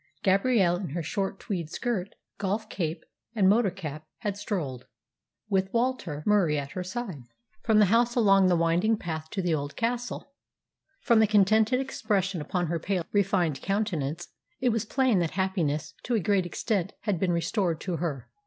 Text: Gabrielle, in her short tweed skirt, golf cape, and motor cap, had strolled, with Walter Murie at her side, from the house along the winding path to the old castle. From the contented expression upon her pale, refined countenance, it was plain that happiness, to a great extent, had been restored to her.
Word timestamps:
Gabrielle, 0.23 0.77
in 0.77 0.89
her 0.95 1.03
short 1.03 1.39
tweed 1.39 1.69
skirt, 1.69 2.15
golf 2.39 2.67
cape, 2.69 3.03
and 3.35 3.47
motor 3.47 3.69
cap, 3.69 4.03
had 4.21 4.35
strolled, 4.35 4.87
with 5.47 5.71
Walter 5.75 6.23
Murie 6.25 6.57
at 6.57 6.71
her 6.71 6.83
side, 6.83 7.25
from 7.61 7.77
the 7.77 7.85
house 7.85 8.15
along 8.15 8.47
the 8.47 8.55
winding 8.55 8.97
path 8.97 9.29
to 9.29 9.43
the 9.43 9.53
old 9.53 9.75
castle. 9.75 10.31
From 11.01 11.19
the 11.19 11.27
contented 11.27 11.79
expression 11.79 12.41
upon 12.41 12.65
her 12.65 12.79
pale, 12.79 13.05
refined 13.11 13.61
countenance, 13.61 14.29
it 14.59 14.69
was 14.69 14.85
plain 14.85 15.19
that 15.19 15.37
happiness, 15.37 15.93
to 16.01 16.15
a 16.15 16.19
great 16.19 16.47
extent, 16.47 16.93
had 17.01 17.19
been 17.19 17.31
restored 17.31 17.79
to 17.81 17.97
her. 17.97 18.27